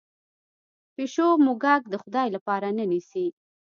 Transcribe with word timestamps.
پیشو 0.95 1.27
موږک 1.45 1.81
د 1.89 1.93
خدای 2.03 2.27
لپاره 2.35 2.67
نه 2.77 2.85
نیسي. 2.91 3.25